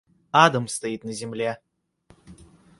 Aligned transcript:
Адом 0.31 0.67
стоит 0.67 1.03
на 1.03 1.11
земле. 1.13 1.59